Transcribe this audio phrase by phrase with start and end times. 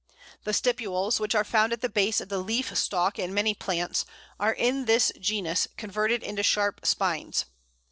[0.45, 4.03] The stipules, which are found at the base of the leaf stalk in many plants,
[4.39, 7.45] are in this genus converted into sharp spines.